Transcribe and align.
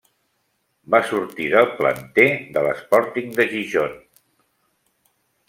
Va 0.95 1.01
sorgir 1.09 1.49
del 1.51 1.67
planter 1.81 2.25
de 2.57 2.59
l'Sporting 2.69 3.29
de 3.37 3.47
Gijón. 3.53 3.95